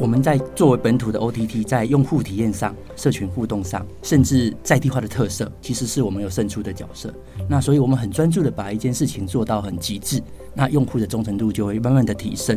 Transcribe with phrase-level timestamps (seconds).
[0.00, 7.12] 我们在作为本土的 OTT，在用户体验上、社群互动上，甚至在地化的特色，其实是我们有胜出的角色。
[7.48, 10.22] 那所以我们很专注的把一件事情做到很极致，
[10.54, 12.56] 那用户的忠诚度就会慢慢的提升。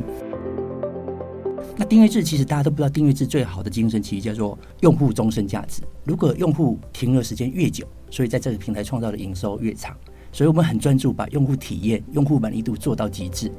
[1.76, 5.82] 那订阅制其实大家都不知道，订阅制最好的精神其实叫做用户终身价值。
[6.04, 9.98] 如果用户停留时间越久，所以在这个平台创造的营收越长。
[10.32, 13.52] 所以我们很专注把用户体验、用户满意度做到极致。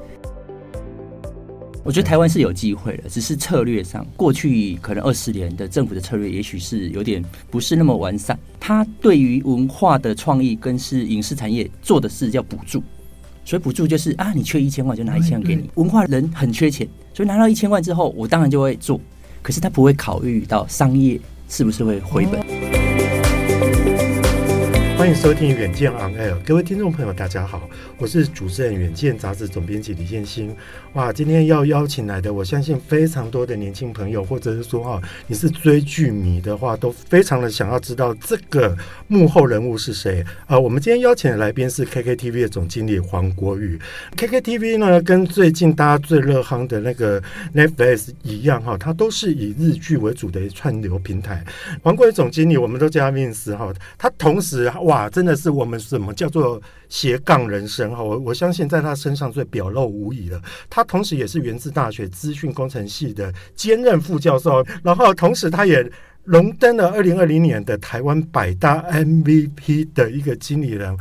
[1.84, 8.38] 我觉得台湾是有机会的，只是策略上，过去可能二十年的政府的策略，也许是有点不是那么完善。
[8.60, 12.80] 它对于文化的创意跟是影视产业做的事叫补助，
[13.44, 15.68] 所以补助就是啊，你缺一千万就拿一千万给你。
[15.74, 19.00] 文化人很缺钱，所以拿到一千万之后，我当然就会做，
[19.42, 22.71] 可是他不会考虑到商业是不是会回本。
[25.02, 30.54] 欢迎收听《远见 On Air》，各位听众朋友，大家好，我是主持人《远见》杂志总编辑李建新。
[30.92, 38.76] 哇，今天要邀请来的，我相信非常多的年轻朋友，或者是说哈，你是追剧迷的话，都非常的想要知道这个
[39.08, 40.56] 幕后人物是谁啊。
[40.56, 43.76] 我们今天邀请的来宾是 KKTV 的总经理黄国宇。
[44.16, 47.20] KKTV 呢，跟最近大家最热夯的那个
[47.52, 51.44] Netflix 一样哈，它都是以日剧为主的串流平台。
[51.82, 58.02] 黄国宇总经理，我们都叫他 Vince 哈，他同时哇，真的是我们什么叫做斜杠人生哈？
[58.02, 60.38] 我我相信在他身上最表露无遗了。
[60.68, 65.90] 他同时也是源自大学资讯工程系的兼任副教授，然后同时他也。
[66.24, 70.96] 荣登了二零二零年的台湾百大 MVP 的一个经理人。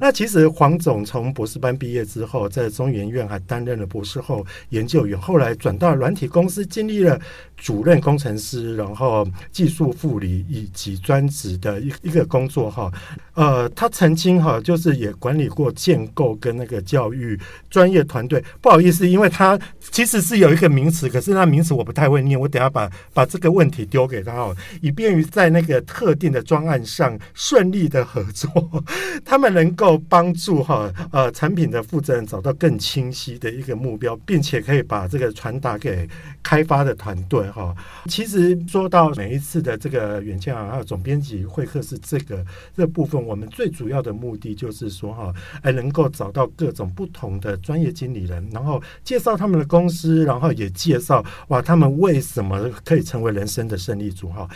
[0.00, 7.20] 那其实黄总从博士班毕业之后，在中研院还担任了博士后研究员，后来转到软体公司，经历了
[7.56, 12.90] 主任工程师，然后技术副理以及专职的一一个工作哈。
[13.34, 18.42] 呃，他曾经哈就是也管理过建构跟那个教育专业团队。
[18.60, 24.56] 不好意思，因为他其实是有一个名词，可是那名词我不太会念，我等下把把这个问题丢给他哦。
[24.80, 28.50] 以便于在那个特定的专案上顺利的合作，
[29.24, 36.08] 他们能够帮助哈呃产品的负责人找到更清晰的一个目标，并且可以把这个传达给
[36.42, 37.74] 开发的团队哈。
[38.06, 42.44] 其实说到每一次的这个远见啊，还有总编辑会客室这个
[42.76, 45.32] 这部分，我们最主要的目的就是说哈，
[45.62, 54.48] 哎能够找到各种不同的专业经理人，然后介绍他们的公司，然后也介绍哇他们为什么可以成为人生的胜利组哈。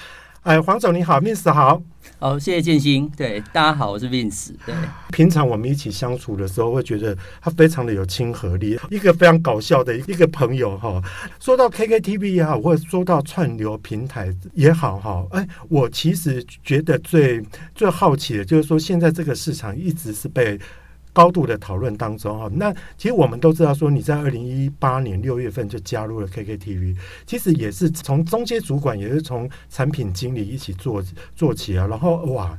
[0.43, 1.83] 哎，黄总你好，Vince 好，
[2.19, 3.09] 好，谢谢建新。
[3.17, 4.51] 对，大家好，我是 Vince。
[4.67, 4.75] 对，
[5.11, 11.03] 平常我们一起相处的时候，会觉得他非常的有亲和力，一个非常搞笑的一个朋友哈。
[11.41, 17.43] 说到 KKTV 也好，或者说到串流平台也好哈，哎，我其实觉得最
[17.75, 20.61] 最好奇的就是说，现在这个市场一直是被。
[21.15, 26.95] 高度的讨论当中哈，那其实我们都知道说，你在二零一八年六月份就加入了 KKTV，
[27.25, 31.03] 其实也是从中间主管，也是从产品经理一起做
[31.35, 32.59] 做起啊，然后哇。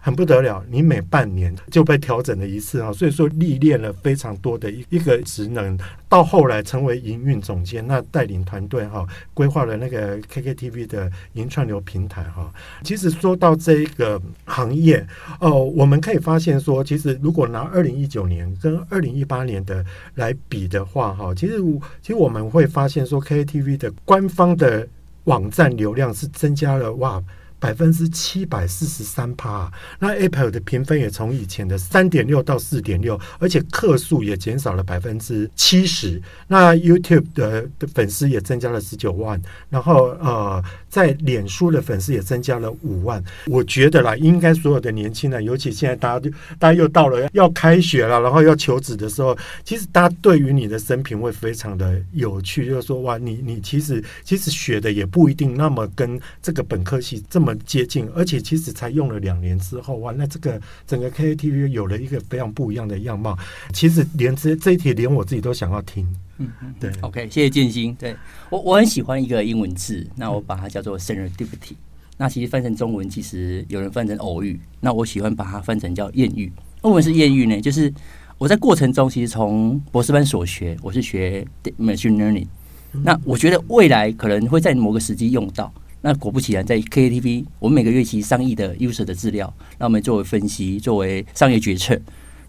[0.00, 5.78] 很不得了，你每半年就被调整了一次啊，所以说历练了非常多的一一个职能，
[6.08, 12.50] 到后来成为营运总监，那带领团队哈，规划了那个 KKTV 的云串流平台哈。
[12.82, 15.06] 其实说到这一个行业
[15.38, 19.84] 哦，我们可以发现说，其实如果拿二零一九年跟二零一八年的
[20.14, 21.58] 来比的话哈，其实
[22.00, 24.88] 其实我们会发现说，KKTV 的官方的
[25.24, 27.22] 网站流量是增加了哇。
[27.60, 36.20] 百分之七百四十三趴，那 Apple 的评分也从以前的三点六到四点六，而且客数也减少了百分之七十。
[36.48, 43.22] 那 YouTube 的的粉丝也增加了十九万，然后呃，在脸书的粉丝也增加了五万。
[43.46, 57.49] 我觉得啦，应该所有的年轻人，尤其现在大家就大家又到了要开学了，然后要求职的时候，其实大家对于你的生平会非常的有趣，就是说哇，你你其实其实学的也不一定那么跟这个本科系这么。
[57.54, 63.36] 接近，而且其实才用了两年之后，哇，那这个整个 KKTV 有了一个非常不一样的样貌。
[63.72, 66.06] 其实连这这一题，连我自己都想要听。
[66.38, 66.90] 嗯嗯，对。
[67.02, 67.94] OK，谢谢建新。
[67.94, 68.16] 对
[68.48, 71.74] 我我很喜欢一个英文字，那我把它叫做 Serendipity。
[72.16, 76.52] 那其实翻成中文，其实有人翻成偶遇，那我喜欢把它翻成叫艳遇。
[76.82, 77.60] 为什么是艳遇呢？
[77.60, 77.92] 就是
[78.38, 81.46] 我在过程中，其实从博士班所学，我是学
[81.78, 82.46] Machine Learning。
[82.92, 85.72] 那我觉得未来可能会在某个时机用到。
[86.02, 92.00] 那果不其然，在 KTV，我们每个月其实上亿的 user 的资料，那我们作为分析，作为商业决策。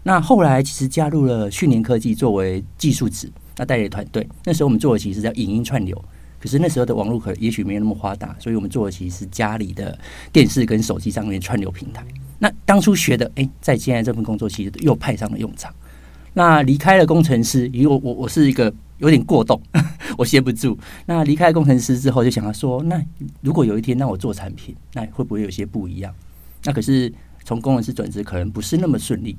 [0.04, 4.26] 那后来其实加入了讯连科技，作为技术职，那带领团队。
[4.44, 6.02] 那时候我们做的其实叫影音串流，
[6.40, 9.98] 可是那时候的网络可也许没有那么发达，所以我们做的其实是家里的
[10.32, 12.02] 电视跟手机上面串流平台。
[12.38, 15.72] 那当初学的，哎，在现在这份工作其实又派上了用场。
[16.32, 18.72] 那离开了工程师，因为我我是一个。
[19.02, 19.60] 有点过动，
[20.16, 20.78] 我歇不住。
[21.04, 23.04] 那离开工程师之后，就想要说，那
[23.40, 26.14] 如果有一天让我做产品，那会不会有些不一样？
[26.64, 27.12] 那可是
[27.44, 29.36] 从工程师转职可能不是那么顺利。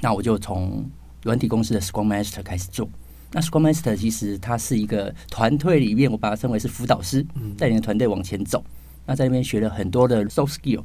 [0.00, 0.84] 那我就从
[1.22, 2.88] 软体公司的 Scrum Master 开始做。
[3.30, 7.24] 那 Scrum Master 其实它是一个团队里面，我把它称为是辅导师，
[7.56, 8.62] 带领团队往前走。
[9.06, 10.82] 那在那边学了很多的 soft skill。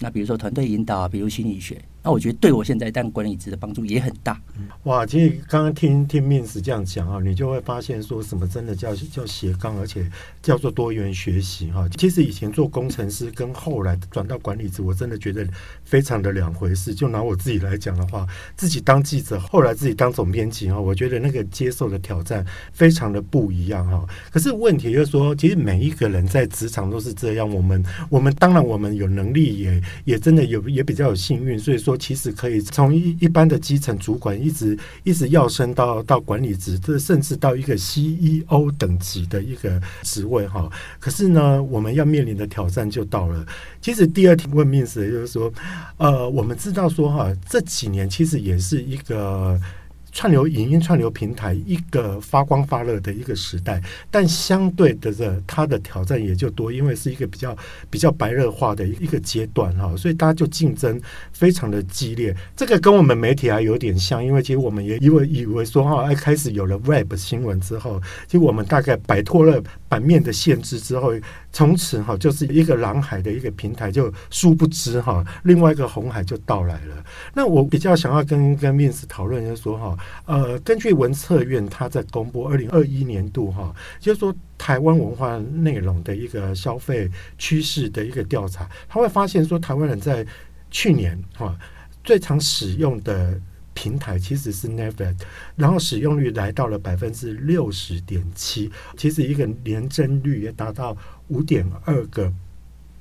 [0.00, 1.80] 那比如说团队引导，比如心理学。
[2.04, 4.38] 那我觉得对我现在当管理职的帮助也很大。
[4.82, 10.06] 哇，其实刚刚听听 Mins 这样讲啊，你就会发现说什么真的叫叫斜杠，而且
[10.42, 11.88] 叫做多元学习哈。
[11.96, 15.48] 其实以前做工程师跟后来转到管理职，我真的觉得
[15.82, 16.94] 非常的两回事。
[16.94, 24.06] 就拿我自己来讲的话，自己当记者，后来自己当总编辑哈，我觉得那个接受的挑战非常的不一样哈。
[24.30, 27.50] 可是问题就是说，其实每一个人在职场都是这样。
[27.50, 31.93] 我们我们当然我们有能力，也也真的有也比较有幸运，所以说。
[31.96, 40.70] 其实可以从一一般的基层主管一直一直要升到到管理职，这甚至到一个 CEO 等级的一个职位哈。
[40.98, 43.44] 可是呢，我们要面临的挑战就到了。
[43.80, 45.52] 其实第二题问面试就是说，
[45.96, 49.60] 呃，我们知道说哈，这几年其实也是一个。
[50.14, 53.82] 串流影音串流平台一个发光发热的一个时代，
[54.12, 57.54] 但相对的这它的挑战也就多，因为是一个比较
[57.90, 60.98] 比较白热化的一个阶段哈，所以大家就竞争
[61.32, 62.34] 非常的激烈。
[62.56, 71.12] 这个跟我们媒体还有点像，因为其实我们也以为以为说哈，一开始有了 Web 新闻之后，其实我们大概摆脱了版面的限制之后。
[71.56, 77.04] 从此哈，就是一个蓝海的一个平台，就殊不知哈，另外一个红海就到来了。
[77.32, 79.96] 那我比较想要跟跟 Mins 讨论，就是说哈，
[80.26, 90.26] 呃，根据文策院他在公布二零二一年度哈，就是说台湾文化内容的一个消费趋势的一个调查，他会发现说，台湾人在
[90.70, 91.56] 去年哈
[92.02, 93.40] 最常使用的。
[93.76, 95.16] 平台其实是 Netflix，
[95.56, 100.96] 然后使用率来到了百分之六十点七，其实一个年增率也达到
[101.26, 102.32] 五点二个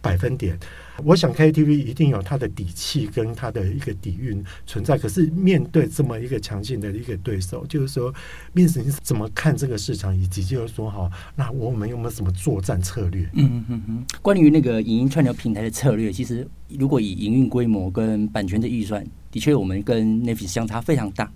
[0.03, 0.55] 百分点。
[1.03, 8.13] 我想 KTV 一定有它的底气跟它的一个底蕴存在，可是面对这么一个强劲的一个对手，就是说
[8.53, 13.27] ，Mins 你怎么看这个市场，以及就是说哈，那我们有没有什么作战策略？
[13.33, 19.03] 嗯嗯嗯，关于那个影音串流平台的策略，其实如果以营运规模跟版权的预算。
[19.31, 21.27] 的确，我们跟 Netflix 相差非常大。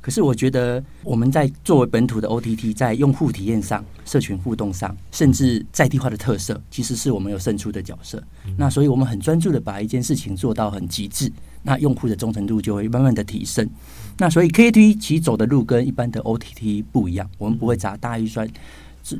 [0.00, 8.22] 可是，我觉得我们在作为本土的 OTT，在用户体验上、社群互动上，甚至在地化的特色，其实是我们有胜出的角色。
[8.56, 11.28] 那所以，我们很专注的把一件事情做到很极致，
[11.64, 13.68] 那用户的忠诚度就会慢慢的提升。
[14.16, 18.48] 那所以，KTV 其实走的路跟一般的 OTT 不一样，我们不会砸大预算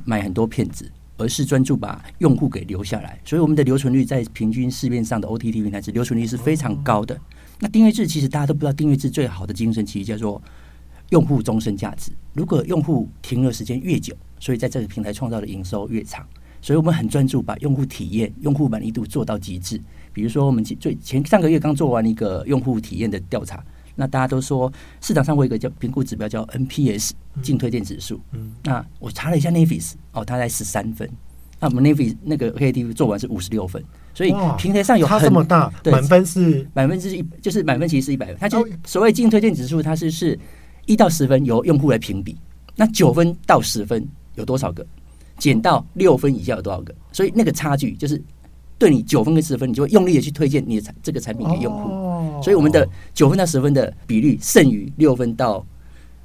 [0.05, 3.19] 买很多片子，而是专注把用户给留下来。
[3.25, 7.19] 所以，我们的留存率在平均市面上的 OTT 平台是留存率是非常高的。
[7.59, 10.41] 那订阅制其实大家都不知道，订阅制最好的精神其实叫做
[11.11, 12.13] 用户终身价值。
[12.33, 16.27] 如果用户停留时间越久，所以在这个平台创造的营收越长。
[16.63, 19.81] 所以我们很专注把用户体验、用户满意度做到极致。
[20.13, 23.63] 比如说，我们最前上个月刚做完一个用户体验的调查，
[23.95, 28.21] 那大家都说市场上会有一个叫评估指标叫 NPS 净推荐指数。
[28.33, 31.09] 嗯，那我查了一下 Navis，哦，它才十三分。
[31.61, 33.83] 那我们 Navis 那个 KTV 做完是五十六分。
[34.13, 38.37] 所以平台上有很它这么大，满分是满分之一，就是满分其实是一百分。
[38.41, 40.37] 它就所谓净推荐指数，它是是
[40.87, 42.37] 一到十分由用户来评比。
[42.75, 44.87] 那九分到十分有多少个？
[45.39, 46.95] 减到六分以下有多少个？
[47.13, 48.23] 所以那个差距就是
[48.79, 52.43] 对你九分跟十分，你就会用力的去推荐你的产这个产品给用户。
[52.43, 55.65] 所以我们的九分到十分的比率剩余六分到。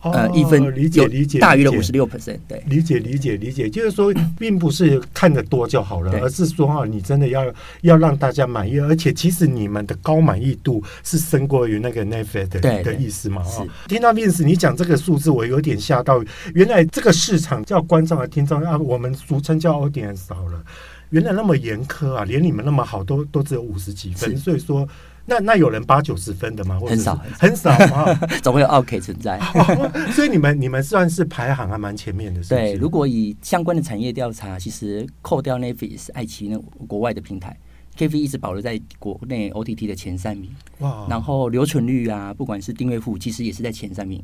[0.02, 7.46] 呃，一分理解理解大于了五十六 percent，对，理解理解理解，就是说，并不是看得多就好了，而是说哈，你真的要
[7.82, 13.44] 要让大家满意，而且其实你们的高满意度是胜过于那个 Netflix 的的意思嘛？
[13.44, 16.24] 哈，听到 Vince 你讲这个数字，我有点吓到，
[16.56, 20.64] 原来这个市场叫观众和听众啊，我们俗称叫 audience 好了，
[21.12, 24.86] 原来那么严苛啊，连你们那么好都都只有五十几分，所以说。
[25.24, 26.80] 那那有人八九十分的吗？
[26.80, 29.40] 或者很少 很少啊， 总会有 OK 存在。
[30.12, 32.56] 所以你们你们算是排行还蛮前面的是是？
[32.56, 37.56] 对，如果以相关的产业调查，其实扣掉 Netflix、爱奇艺那国外的平台
[37.96, 40.50] ，KV 一直保留在国内 OTT 的前三名。
[40.80, 41.06] 哇！
[41.08, 44.22] 然后留存率啊，不管是订阅户，其实也是在前三名。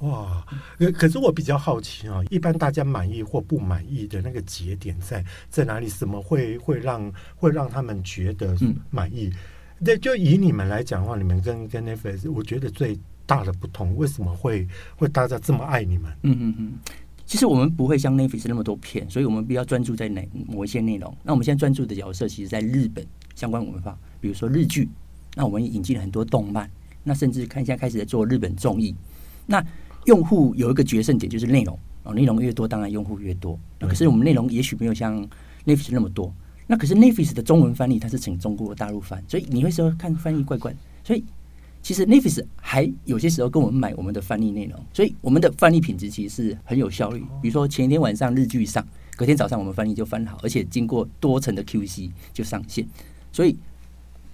[0.00, 0.44] 哇！
[0.78, 5.88] 可可是我比较好奇啊，一般大家满意或不满意的那个节点在在哪里？
[5.88, 8.56] 什么会会让会让他们觉得
[8.90, 9.28] 满意？
[9.28, 9.38] 嗯
[9.84, 16.10] 对，就以你们来讲的话，你们跟跟 Netflix，我觉得最大的不同，为什么会会大家这么爱你们？
[16.22, 16.72] 嗯嗯嗯，
[17.26, 21.14] 其实我们不会像 Netflix 那么多片，所以我们比较专注在哪某一些内容。
[21.22, 24.88] 那我们现在专注的角色，其实在日本相关文化，比如说日剧。
[25.34, 26.70] 那我们引进了很多动漫，
[27.04, 28.94] 那甚至看现在开始在做日本综艺。
[29.44, 29.62] 那
[30.06, 31.78] 用户有一个决胜点，就是内容。
[32.04, 33.58] 哦，内容越多，当然用户越多。
[33.80, 35.28] 那可是我们内容也许没有像
[35.64, 36.32] Netflix 那么多。
[36.68, 40.72] 那可是 Netflix 的中文翻译，它是请中国大陆翻，所以你会说看翻译怪怪。
[41.02, 41.24] 所以
[41.82, 47.18] 其实 Netflix 还有些时候跟我们买我们的翻译内容，所以我们的翻译品质其实是很有效率。
[47.42, 48.86] 比如说前一天晚上日剧上，
[49.16, 52.86] 隔天早上我们翻译就翻好，而且经过多层的 QC 就上线。
[53.32, 53.56] 所以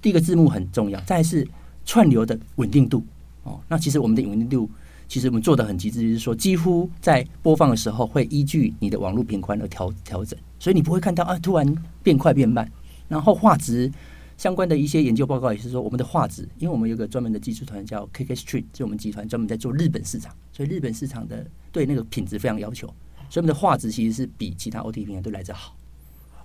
[0.02, 1.48] 第一个字幕很重要，再是
[1.86, 3.02] 串流的稳定度
[3.44, 3.58] 哦。
[3.66, 4.68] 那其实我们的稳定度。
[5.12, 12.66] 其实我们做的很极致，就是说几乎在播放的时候会依据你的网络频宽而调调整，所以你不会看到啊突然变快变慢。
[13.08, 13.92] 然后画质
[14.38, 22.86] 相关的一些研究报告也是说，我们的画质，因为我们有个专门的技术团叫 KK Street，就我们集团专门在做日本市场，所以日本市场的对那个品质非常要求，
[23.28, 25.76] 所以我们的画质其实是比其他 OTT 平台都来得好。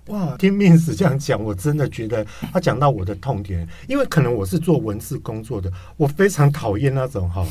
[0.08, 2.22] 哇，听 Vince 这样讲，我真的觉得
[2.52, 7.46] 他讲到我的痛点，因为可能我是做文字工作的，我非常讨厌那种哈。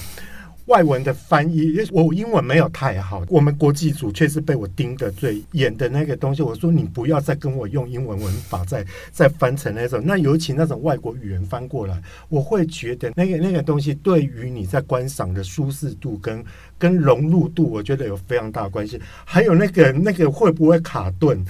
[0.68, 3.24] 外文的翻译，我英文没有太好。
[3.30, 6.42] 我们国际组却是被我盯得最严的那个东西。
[6.42, 10.02] 我说你不要再跟我用英文文法再再翻成那种。
[10.06, 16.44] 那尤其那种外国语言翻过来，我会觉得那个那个东西对于你在观赏的舒适度跟
[16.78, 19.00] 跟融入度，我觉得有非常大的关系。
[19.24, 21.42] 还有那个那个会不会卡顿，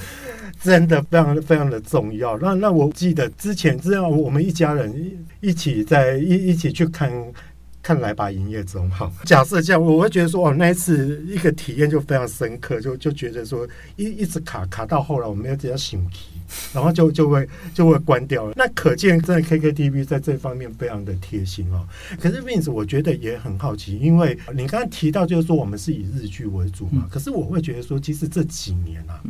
[0.62, 2.38] 真的非常非常的重要。
[2.38, 4.94] 那那我记得之前这样，我们一家人
[5.42, 7.12] 一起在一一起去看。
[7.88, 9.10] 看来吧，营业中好。
[9.24, 13.66] 假设这样，我会觉得说，哦，那一次一个体验就非常深刻，就就觉得说，
[13.96, 16.26] 一一直卡卡到后来，我们要直接醒题，
[16.76, 18.52] 然后就就会就会关掉了。
[18.58, 21.88] 那可见，真的 KKTV 在这方面非常的贴心哦。
[22.20, 27.08] 可是 Vince，我觉得也很好奇，因为你刚刚提到，就是说我们是以日剧为主嘛。
[27.10, 29.24] 可是我会觉得说，其实这几年啊，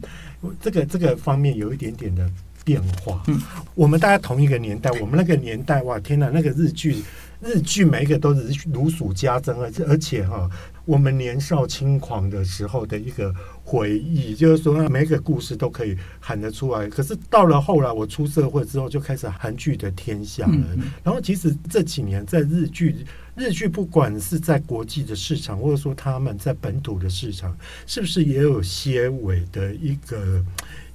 [0.59, 2.27] 这个这个方面有一点点的
[2.65, 3.21] 变化。
[3.27, 3.39] 嗯
[3.75, 7.03] 我们大家同一个年代，我们那个年代，哇，天哪，那个日剧。
[7.41, 10.49] 日剧每一个都是如数家珍，而且而且哈，
[10.85, 16.87] 我们年少轻狂的时候的一个回忆，就是说每一个故事都可以喊得出来。
[16.87, 20.57] 可是到了后来，我出社会之后，就开始韩剧的天下了。
[21.03, 30.43] 然后，其实这几年在日剧，日剧不管是在国际的市场，或者说他们在本土的市场，是不是也有些微的一个？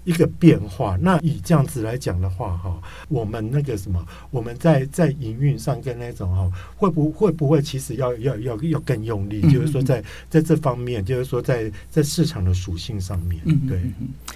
[0.05, 9.41] 一个变化，那以这样子来讲的话，哈，我们那个什么，我们在在营运上跟那种哈，会不会不会其实要要要要更用力？
[9.51, 13.81] 就是说在在这方面，就是说在在市场的属性上面，对。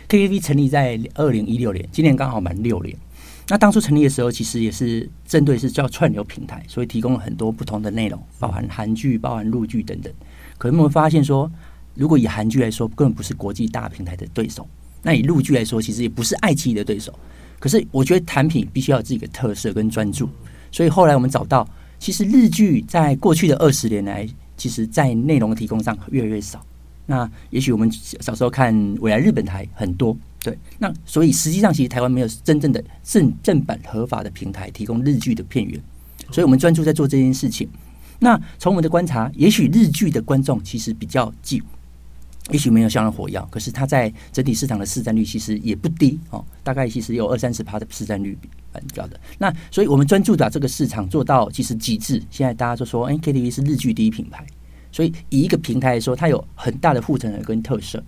[0.09, 2.97] KKTV 成立在二零一六年，今年刚好满六年。
[3.49, 10.13] 那当初成立的时候，其实也是针对是叫串流平台，所以提供了很多不同的内容，包含韩剧、包含陆剧等等。
[10.59, 11.51] 可是我们发现说，
[11.95, 14.67] 如果以韩剧来说，根本不是国际大平台的对手。
[15.07, 17.17] 那以陆剧来说，其实也不是爱奇艺的对手。
[17.61, 20.29] 可是我觉得产品必须要有自己的特色跟专注，
[20.73, 21.67] 所以后来我们找到，
[22.01, 26.61] 其实日剧在过去的二十年来，其实在内容的提供上越来越少。
[27.07, 30.59] 那也许我们小时候看未来日本台很多，对。
[30.77, 35.81] 那所以实际上，其实台湾没有真正的正正版合法的平台提供日剧的片源，
[36.33, 37.69] 所以我们专注在做这件事情。
[38.19, 41.59] 那从我们的观察，也许日剧的观众其实比较旧。
[42.51, 48.39] 也许没有像那火药，可是它在整体市场的市占率其实也不低哦，大概其实有二三十趴的市占率
[48.73, 49.19] 很高的。
[49.39, 52.23] 那所以我们专注把这个市场做到其实极致。
[52.31, 54.47] 现在大家都说，哎，KTV 是日剧第一品牌，
[54.93, 58.03] 所以以一个平台来说，它有很大的护城河跟特色。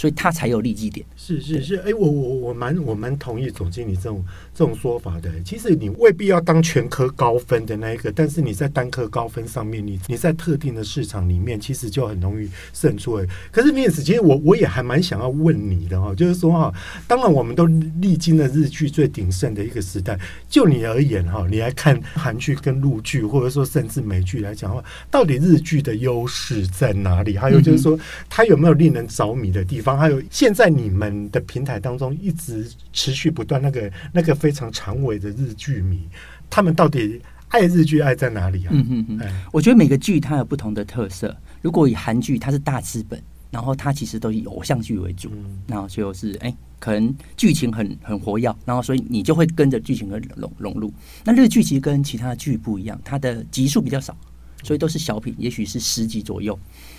[0.00, 1.04] 所以它才有利基点。
[1.14, 5.30] 是是是，哎、欸，我我我蛮我蛮同意总经理这种这种说法的。
[5.44, 13.16] 其实你未必要当全科高分的那一个，但是你在单科高分上面，你你在特定的市场里面，其实就很容易胜出。
[13.16, 16.72] 哎，可是 Vince，其实我我也还蛮想要问你的哈，就是说哈，
[17.06, 17.66] 当然我们都
[18.00, 27.36] 历经了日剧最鼎盛的一个时代，就你而言哈，你来看韩剧跟陆剧，或者说甚至美剧来讲的话，到底日剧的优势在哪里？
[27.36, 27.98] 还有就是说，
[28.30, 29.89] 它有没有令人着迷的地方？
[29.96, 36.08] 还有，现在你们的平台当中一直持续不断那个那个非常长尾的日剧迷，
[36.48, 38.70] 他们到底爱日剧爱在哪里啊？
[38.72, 39.20] 嗯嗯嗯，
[39.52, 41.36] 我觉得每个剧它有不同的特色。
[41.62, 43.20] 如果以韩剧，它是大资本，
[43.50, 50.92] 然后它其实都以偶像剧为主，嗯、然后就是哎、欸，可能剧情很很活跃，然后所以你就会跟着剧情而融融入。
[51.24, 54.16] 那日剧其实跟其他剧不一样，它的集数比较少，
[54.62, 56.58] 所以都是小品，也许是十集左右。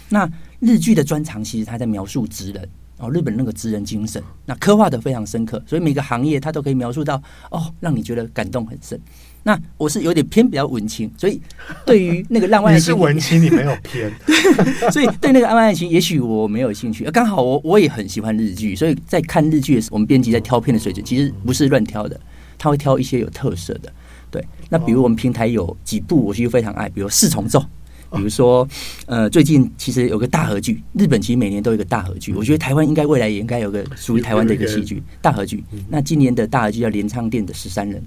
[0.10, 0.30] 那
[0.60, 2.70] 日剧的专长其实它在描述职人。
[3.02, 9.00] 哦，日本那个职人精神，那刻画的非常深刻，所以每个行业它都可以描述到哦，让你觉得感动很深。
[9.44, 11.42] 那我是有点偏比较文青，所以
[11.84, 14.12] 对于那个浪漫爱情，你是文青，你没有偏，
[14.94, 17.04] 所以对那个浪漫爱情，也许我没有兴趣。
[17.06, 22.20] 刚好我我也很喜欢日剧，所以在看日剧的时候，我们编辑在挑片的水准其实不是乱挑的，
[22.60, 23.92] 他会挑一些有特色的。
[24.30, 27.66] 对，那比如我们平台有几部我其实非常爱，比如四重奏。
[28.12, 28.68] 比如说，
[29.06, 35.64] 呃，最近其实有个大合剧，日本其实每年都有一个大合剧，我觉得台湾应该未来也应该有个属于台湾的一个戏剧大合剧。
[35.90, 38.02] 那今年的大合剧叫《镰仓店的十三人》，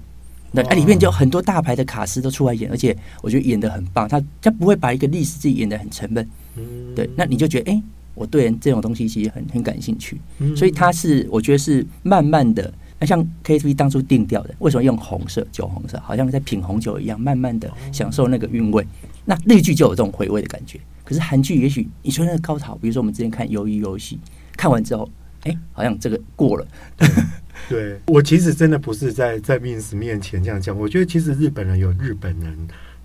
[0.51, 4.07] 那里面就很多大牌的卡司都出来演，而且我觉得演的很棒。
[4.07, 6.27] 他他不会把一个历史剧演的很沉闷，
[6.95, 7.81] 对，那你就觉得哎。
[8.17, 10.17] 我对这种东西其实很很感兴趣，
[10.55, 12.73] 所以他是我觉得是慢慢的，
[13.05, 18.83] 那像 KTV 当初定调的，为什么用红色酒红色，好像在品红酒一样，慢慢的享受那个韵味。
[19.25, 24.15] 那日剧就有这种回味的感觉，可是韩剧也许你说那个高潮，比如说我们之前看《鱿鱼游戏》，
[24.57, 25.07] 看完之后，
[25.43, 26.65] 哎，好像这个过了。
[27.69, 32.57] 对，我其实真的不是在在 Vince 面前这样讲，我觉得其实日本人有日本人。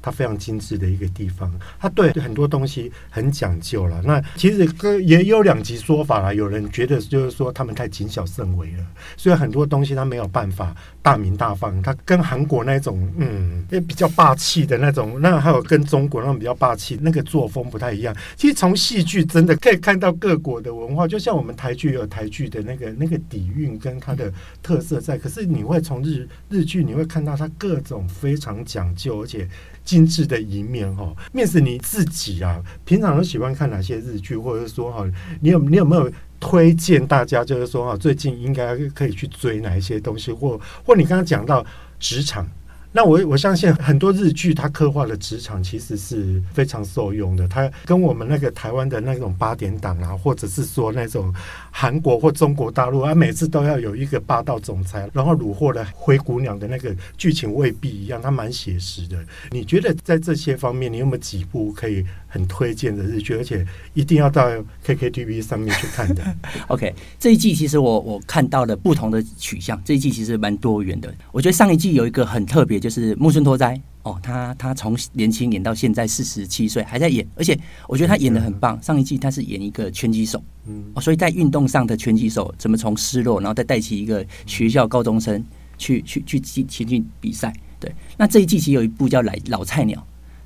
[0.03, 4.01] 它非常精致的一个地方，它对很多东西很讲究了。
[4.03, 4.69] 那其实
[5.03, 11.81] 也有两极说法啦，有人觉得就是说他们太谨小慎微了，所以很多东西他没有办法大鸣大放。
[11.83, 18.15] 他跟韩国那种嗯，也比较霸气的那种，那还有跟中国那种比较霸气那个作风不太一样。
[18.37, 25.19] 其实从戏剧真的可以看到各国的文化，就像我们台剧有台剧的那个那个底蕴跟它的特色在。
[25.19, 29.47] 可是你会从日日剧你会看到它各种非常讲究，而且。
[29.85, 35.05] 精致的一面哈，面试你自己啊，平常都喜欢看哪些日剧，或者说哈，
[35.41, 41.65] 你有你有没有推荐大家，就是说哈，最近应该可以去追哪一些东西，或或你刚刚讲到
[41.99, 42.47] 职场。
[42.93, 47.47] 那我我相信很多日剧，它刻画的职场其实是非常受用的。
[47.47, 51.33] 它跟我们那个台湾的那种八点档啊，或者是说那种
[51.71, 59.17] 韩国或中国大陆啊，每次都要有一个霸道总裁，然后虏获了灰姑娘的那个剧情未必一样，它蛮写实的。
[59.51, 64.49] 你觉得在这些方面，你有没有几部可以很推荐的日剧，而且一定要到
[64.87, 66.25] KKTV 上面去看的？
[66.69, 71.15] OK，这一季其实我我看到了不同的取向，这一季其实蛮多元的。
[71.31, 72.81] 我觉得上一季有一个很特别。
[72.81, 78.81] 就是木村拓哉哦，他他从年轻演到现在四十七岁还在演，而且我觉得他演的很棒。
[78.83, 85.45] 上一季他是演一个拳击手，嗯，所以在运动上的拳击手怎么从失落，然后再带起一个学校高中生
[85.77, 87.53] 去去去前前进比赛。
[87.79, 89.99] 对，那这一季其实有一部叫《来老菜鸟》，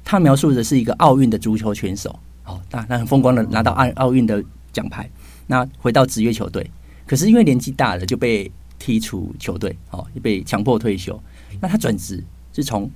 [0.05, 5.11] 他描述的是一个奥运的足球选手，哦，那那很风光的拿到奥奥运的奖牌，
[5.47, 6.71] 那回到职业球队，
[7.07, 11.19] 可是因为年纪大了就被踢出球队，哦，被强迫退休。
[11.61, 12.91] 那他转职是从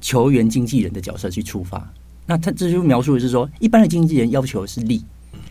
[0.00, 1.90] 球员经纪人的角色去出发，
[2.26, 5.02] 那他这就描述的是说，一般的经纪人要求是利，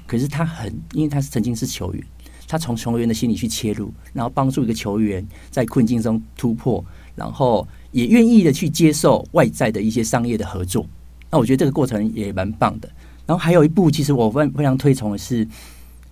[0.06, 2.04] 可是他很，因为他是曾经是球员，
[2.48, 6.84] 他从球员的心理去切入，然后帮助一个球员在困境中突破，
[7.16, 10.86] 然后也愿意的去接受外在的一些商业的合作。
[11.32, 12.90] 那我觉得这个过程也蛮棒的。
[13.26, 15.48] 然后还有一部，其实我非非常推崇的是，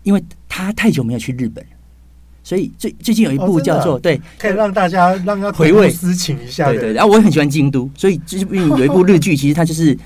[0.04, 1.66] 因为他太久没有去日本。
[2.44, 6.68] 所以最最近有一部叫做、哦、对，可以让大家让他回味思情一下。
[6.72, 9.98] 对对，然后我也很喜欢京都，所以最近有一部日剧， 其实它就是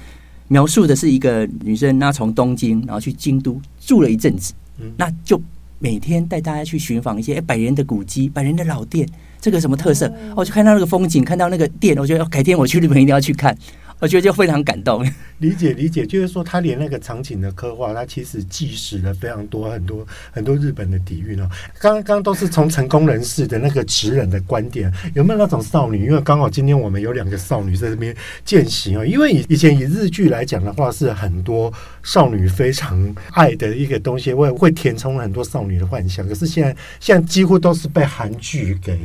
[0.48, 4.54] 描述的是一个女生，她从东京然后去京都住了一阵子，
[4.98, 5.40] 那就
[5.78, 9.08] 每天带大家去寻访一些百年的古迹、百年的老店，
[9.40, 10.12] 这个什么特色？
[10.36, 13.56] 我就看到那个风景，看到那个店，我觉得改天我去日本一定要去看。
[14.02, 21.48] 我觉得就非常感动，理解理解，就是说他连那个场景的刻画，他其实记实了非常多很多很多日本的底蕴哦。
[21.80, 26.08] 刚刚都是从成功人士的那个直人的观点，有没有那种少女？
[26.08, 29.06] 因为刚好今天我们有两个少女在这边践行啊。
[29.06, 36.28] 因为以以前以日剧来讲的话，是很多少女非常爱的一个东西，会会填充很多少女的幻想。
[36.28, 38.98] 可是现在现在几乎都是被韩剧给。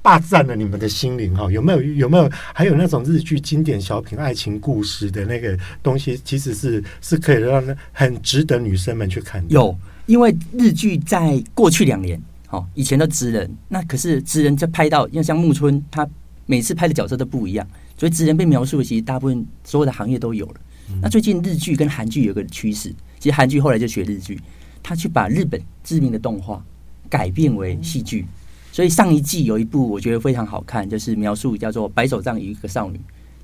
[0.00, 9.48] 霸占了你们的心灵哈，有没有有没有还有那种日剧经典小品爱情故事的那个东西，其实是是可以让很值得女生们去看的。
[9.50, 16.08] 有，因为日剧在过去两年，哦，以前的职人，那可是职人在拍到，因为像木村，他
[16.46, 20.54] 每次拍的角色都不一样，所以职人被描述的其实大部分所有的行业都有了。
[20.90, 24.40] 嗯、那最近日剧跟韩剧有个趋势，其实韩剧后来就学日剧，
[24.82, 26.64] 他去把日本知名的动画
[27.10, 28.22] 改编为戏剧。
[28.22, 28.28] 嗯
[28.70, 32.98] 所以上一季有一部我觉得非常好看，就是描述叫做《白手杖与一个少女》，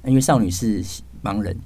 [0.08, 0.80] 因为少女是
[1.22, 1.56] 盲人，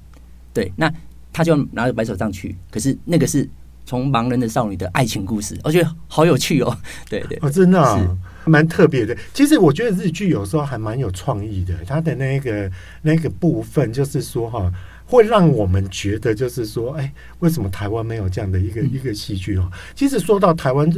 [0.54, 0.90] 对，那
[1.32, 3.46] 他就拿着白手杖去，可是那个是
[3.84, 6.76] 从盲人的少女的爱情故事，我觉得好有趣哦，
[7.10, 9.14] 对 对，哦，真的啊，蛮特别的。
[9.34, 12.70] 其实我觉得日剧有时候还蛮有创意的，它的那个
[13.02, 14.72] 那个部分就是说哈，
[15.04, 19.70] 会让我们觉得就是说，哎，为什么台湾没有这样的一个一个戏剧哦？
[19.94, 20.90] 其实说到台湾。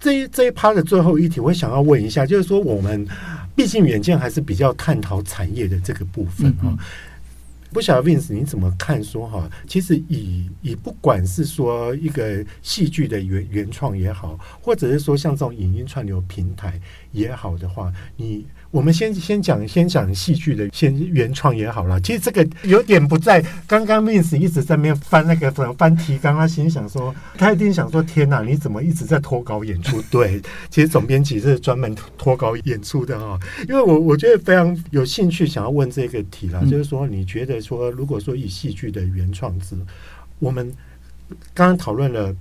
[0.00, 3.06] 这一这一趴的最后一题，我想要问一下，就是说我们
[3.54, 6.78] 毕竟远见还是比较探讨产业的这个部分哈、嗯嗯。
[7.72, 9.02] 不晓得 Vince 你怎么看？
[9.04, 16.80] 说哈，其实以以不管是说一个戏剧的原原创也好，或者是说像这种影音串流平台
[17.16, 18.46] 也好的话，你。
[18.72, 21.98] 我们先先讲先讲戏剧的先原创也好了。
[22.02, 30.02] 其实这个有点不在刚刚 Mins 一直在那边翻那个翻提纲，他心想说，他一定想说，天哪，你怎么一直在脱稿演出？
[30.10, 33.38] 对，其实总编辑是专门脱稿演出的哈。
[33.66, 39.74] 因为我我觉得非常有兴趣想要问这个题了，就是说你觉得说，如果说以戏剧的原创之，
[40.38, 40.70] 我们
[41.54, 42.34] 刚刚讨论了。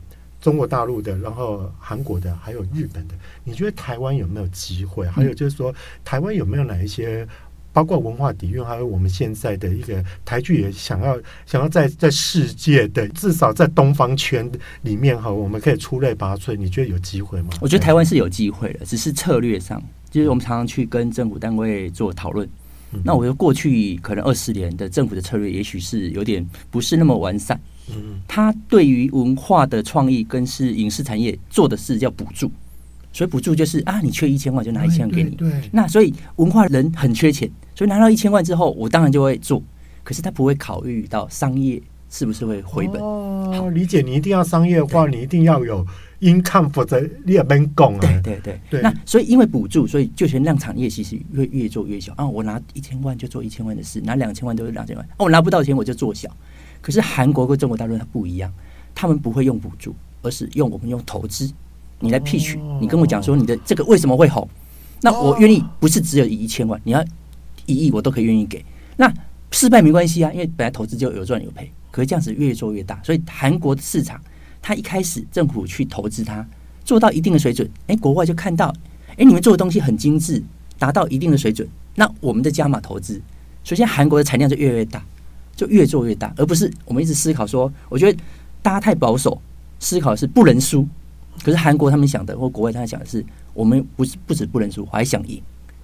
[0.45, 5.07] 中国大陆的，然后韩国的，还有日本的，你觉得台湾有没有机会？
[5.07, 7.27] 还有就是说，台湾有没有哪一些，
[7.73, 14.47] 包括文化底蕴，还有我们现在的一个台剧也想要想要在在世界的至少在东方圈
[14.83, 16.55] 里面哈，我们可以出类拔萃。
[16.55, 17.49] 你觉得有机会吗？
[17.59, 19.81] 我觉得台湾是有机会的，只是策略上，
[20.11, 22.47] 就是我们常常去跟政府单位做讨论。
[23.03, 27.59] 那我觉得过去可能二十年的政府的策略，也许是有点不是那么完善。
[27.89, 32.49] 嗯，他对于文化的创意跟是影视产业做的事叫补助，
[33.13, 35.31] 所以补助就是啊，你缺一千万就拿一千万给你。
[35.31, 39.61] 对，那所以文化人很缺钱，所以拿到一千万之后，我当然就会做。
[40.03, 41.81] 可是他不会考虑到商业
[42.17, 43.01] 是不是会回本。
[43.01, 45.85] 哦，理解，你一定要商业化，你一定要有
[46.21, 47.99] income，否则你也没工啊。
[47.99, 48.81] 对对对对。
[48.81, 52.25] 那所以因为补助，所以就全让产业其实会越做越小啊。
[52.25, 55.05] 我拿一千万就做一千万的事，拿两千万都是两千万。
[55.17, 56.29] 哦，我拿不到钱我就做小。
[56.81, 58.49] 可是韩国跟中国大陆它不一样，
[58.93, 61.51] 他们不会用补助，而是用我们用投资。
[61.99, 64.47] 你来 pitch，你跟我讲说你的这个为什么会红？
[65.01, 67.03] 那我愿意不是只有一千万，你要
[67.65, 68.63] 一亿我都可以愿意给。
[68.95, 69.13] 那
[69.55, 71.71] 失败没关系啊，因为本来投资就有赚有赔。
[71.91, 74.19] 可是这样子越做越大，所以韩国的市场，
[74.61, 76.45] 它一开始政府去投资它，
[76.83, 78.67] 做到一定的水准，哎，国外就看到，
[79.11, 80.43] 哎，你们做的东西很精致，
[80.77, 81.65] 达到一定的水准，
[81.95, 83.21] 那我们的加码投资，
[83.63, 85.01] 首先韩国的产量就越来越大。
[85.55, 88.19] 就越做越大，而不是我们一直思考说，我觉得
[88.61, 89.41] 大家太保守，
[89.79, 90.85] 思考的是不能输。
[91.41, 95.41] 可是韩国他们想的，或国外他们想的是，我们不是不止不能输，我还想赢。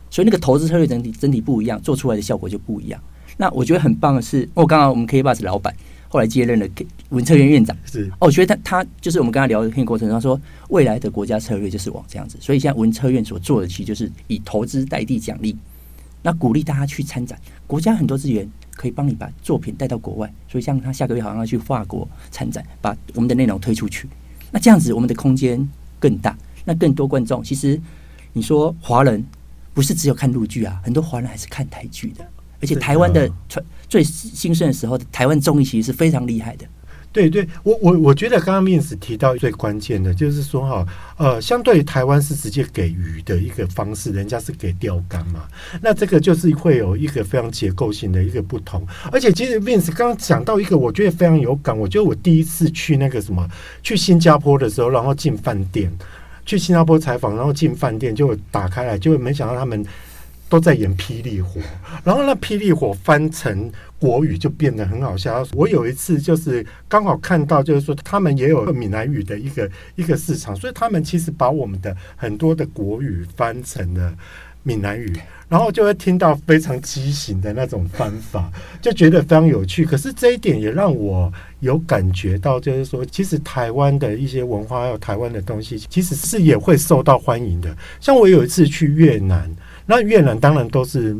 [0.09, 3.01] 所以那个投资策略整体整体不一样，做出来的效果就不一样。
[3.41, 5.75] 那我觉得很棒的是，我刚刚我们 KKBOX 老板
[6.07, 6.67] 后来接任了
[7.09, 12.37] 文策院院长，是哦，我觉得他他就是我们跟他聊的过程中，他说未来的国家策略就是往这样子。
[12.39, 15.57] 所以现在文策院所做的，其实就是以投资代替奖励，
[16.21, 18.47] 那鼓励大家去参展，国家很多资源。
[18.73, 24.07] 可以帮你把作品带到国外，所以像他下个月好像要去法国参展，把我们的内容推出去。
[24.49, 27.43] 那这样子，我们的空间更大，那更多观众。
[27.43, 27.79] 其实
[28.33, 29.23] 你说华人
[29.73, 32.25] 不是只有看陆剧啊，很多华人还是看台剧的。
[32.61, 33.29] 而且台湾的
[33.89, 36.65] 最兴盛的时候，台湾综艺其实是非常厉害的。
[37.13, 45.43] 对对，我我我觉得刚刚 Vince 提到最关键的就是说哈，呃，相对于台湾是直接给鱼的一个方式，人家是给钓竿嘛，
[45.81, 48.87] 那这个就是会有一个非常结构性的一个不同。
[49.11, 51.77] 而且其实 Vince 刚刚讲到一个，我觉得非常有感。
[51.77, 53.45] 我觉得我第一次去那个什么，
[53.83, 55.91] 去新加坡的时候，然后进饭店，
[56.45, 59.85] 去新加坡采访，然后进饭店就打开来，就没想到他们。
[60.51, 61.61] 都在演《霹雳火》，
[62.03, 65.47] 然后那《霹雳火》翻成国语就变得很好笑。
[65.53, 74.13] 我有一次就是刚好看到，就是说他们也有闽南语的一个一个市场，所以他们其实把我们的很多的国语翻成了
[74.63, 75.15] 闽南语，
[75.47, 79.85] 然后就会听到非常畸形的那种翻法，就觉得非常有趣。
[79.85, 87.73] 可是这一点也让我有感觉到，就是说，其实台湾的一些文化还有台湾的东西，其实是也会受到欢迎的。
[88.01, 89.49] 像我有一次去越南。
[89.85, 91.15] 那越南当然都是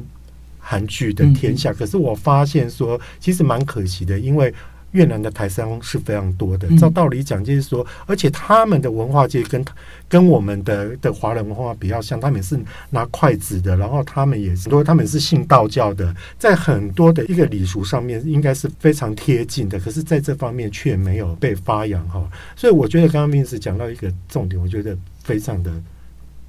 [0.60, 4.54] 韩剧的天下，可是我发现说，其实蛮可惜的，因为
[4.92, 6.68] 越南的台商是非常多的。
[6.78, 9.64] 照道理讲，就是说，而且他们的文化界跟
[10.10, 22.30] 跟我们的的华人文化比较像，他们是拿筷子的，然后他们也是说他们是信道教的，在很多的一个礼俗上面应该是非常贴近的，可是在这方面却没有被发扬哈。
[22.56, 25.72] 所以我觉得刚刚 Vince 讲到一个重点，我觉得非常的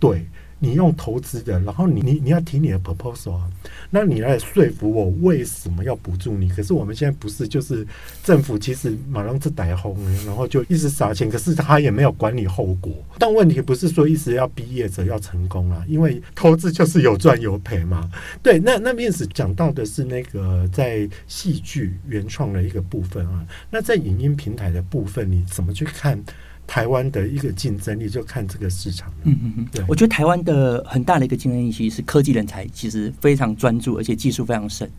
[0.01, 0.27] 对。
[0.62, 3.51] 你用投资的，然后你你你要提你的 proposal 啊，
[3.90, 6.48] 那你来说服我为什么要补助你？
[6.48, 7.85] 可是我们现在不是，就是
[8.22, 12.92] 政府其实马上是逮红，然后就一直撒钱，可是他也没有管理后果。
[13.18, 18.09] 但问题不是说一直要毕业者要成功啊，因为投资就是有赚有赔嘛。
[18.40, 26.22] 对，那那面试讲到的是那个在戏剧原创的一个部分啊，那在影音平台的部分，你怎么去看？
[26.66, 29.12] 台湾的一个竞争力，就看这个市场。
[29.25, 34.90] 嗯嗯嗯，对，我觉得台湾的很大的一个竞争力，其实是科技人才，其实非常专注，而且技术非常深。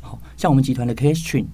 [0.00, 1.46] 好，像我们集团的 Kstream，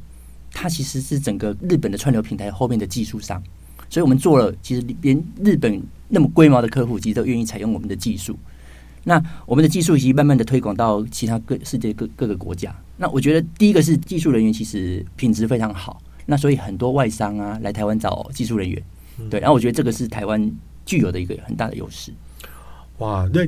[0.52, 3.40] 它其实是整个日本的串流平台后面的技术商，
[3.88, 8.36] 所以我们做了，其实连日本那么规模的客户，其实都愿意采用我们的技术。
[9.04, 12.74] 那我们的技术已经慢慢的推广到其他各世界各各个国家。
[12.96, 16.02] 那我觉得第一个是技术人员，其实品质非常好。
[16.26, 18.82] 那所以很多外商啊来台湾找技术人员。
[19.28, 20.50] 对，然后我觉得这个是台湾
[20.86, 22.12] 具有的一个很大的优势。
[22.98, 23.40] 哇，那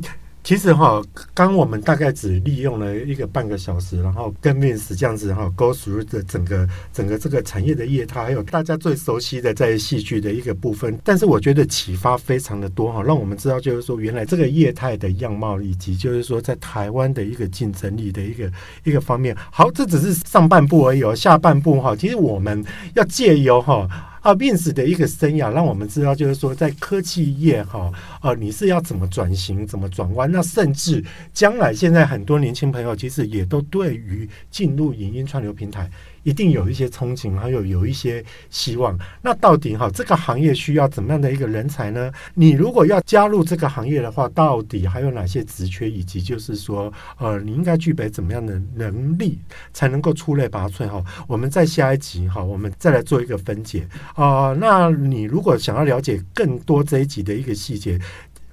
[0.45, 1.01] 其实哈，
[1.33, 10.99] 刚我们大概只利用了一个半个小时，然后跟 v i n c 这样子哈，go through 的整个整个这个产业的业态，还有大家最熟悉的在戏剧的一个部分。
[11.05, 18.51] 但是我觉得启发非常的多哈，让我们知道就是说，原来这个业态的样貌，以及就是说在台湾的一个竞争力的一个
[18.83, 19.37] 一个方面。
[19.53, 23.89] 好，这只是上半部而已哦，下半部哈，其实我们要借由哈。
[24.23, 30.31] 啊，Vince 的一个生涯，让我们知道，就是说，在科技业哈，啊，你是要怎么转型，怎么转弯？
[30.31, 31.05] 那甚至
[31.35, 35.91] 将来，现在很多年轻朋友其实也都对于进入影音串流平台。
[36.23, 38.99] 一定有一些憧憬，还有有一些希望。
[39.21, 42.13] 那到底哈，这个行业需要怎么样的一个人才呢？
[42.35, 49.39] 你如果要加入这个行业的话，到底还有哪些职缺，以及就是说，呃，你应该具备怎么样的能力，
[49.73, 51.03] 才能够出类拔萃哈？
[51.27, 54.57] 我们在下一集哈，我们再来做一个分解啊、呃。
[54.61, 57.99] 那你如果想要了解更多这一集的一个细节，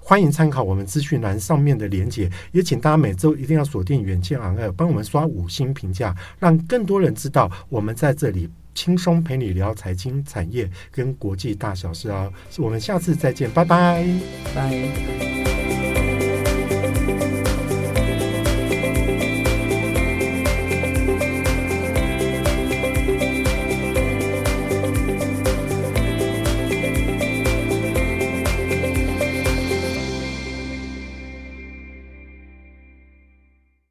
[0.09, 12.33] 欢迎参考我们资讯栏上面的连结，也请大家每周一定要锁定远见 on air，帮我们刷五星评价，让更多人知道我们在这里轻松陪你聊财经、产业跟国际大小事哦。
[12.57, 14.03] 我们下次再见，拜拜，
[14.55, 15.88] 拜。